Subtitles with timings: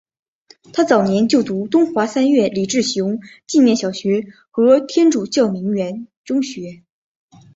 [0.73, 6.81] 他早年就读东华三院李志雄纪念小学和天主教鸣远中学。